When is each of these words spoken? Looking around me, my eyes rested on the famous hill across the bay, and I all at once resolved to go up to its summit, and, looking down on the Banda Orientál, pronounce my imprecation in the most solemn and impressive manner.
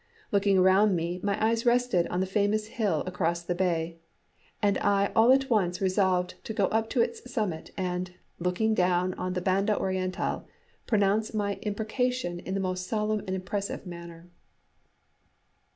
Looking 0.31 0.57
around 0.57 0.95
me, 0.95 1.19
my 1.21 1.37
eyes 1.45 1.63
rested 1.63 2.07
on 2.07 2.21
the 2.21 2.25
famous 2.25 2.65
hill 2.65 3.03
across 3.05 3.43
the 3.43 3.53
bay, 3.53 3.99
and 4.59 4.79
I 4.79 5.11
all 5.15 5.31
at 5.31 5.47
once 5.51 5.79
resolved 5.79 6.43
to 6.45 6.55
go 6.55 6.65
up 6.69 6.89
to 6.89 7.01
its 7.01 7.31
summit, 7.31 7.69
and, 7.77 8.09
looking 8.39 8.73
down 8.73 9.13
on 9.13 9.33
the 9.33 9.41
Banda 9.41 9.75
Orientál, 9.75 10.45
pronounce 10.87 11.35
my 11.35 11.59
imprecation 11.61 12.39
in 12.39 12.55
the 12.55 12.59
most 12.59 12.87
solemn 12.87 13.19
and 13.27 13.35
impressive 13.35 13.85
manner. 13.85 14.27